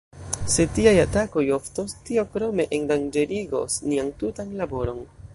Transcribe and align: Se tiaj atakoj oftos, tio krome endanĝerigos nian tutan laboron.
Se 0.51 0.63
tiaj 0.77 0.93
atakoj 1.01 1.43
oftos, 1.57 1.93
tio 2.07 2.23
krome 2.37 2.65
endanĝerigos 2.77 3.77
nian 3.91 4.09
tutan 4.23 4.51
laboron. 4.63 5.05